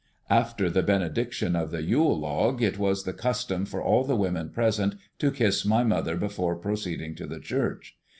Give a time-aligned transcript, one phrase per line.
[0.31, 4.49] After the benediction of the Yule log it was the custom for all the women
[4.49, 7.95] present to kiss my mother before proceeding to the church.